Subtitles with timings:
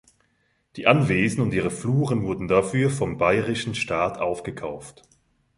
[0.77, 5.03] Die Anwesen und ihre Fluren wurden dafür vom Bayerischen Staat aufgekauft.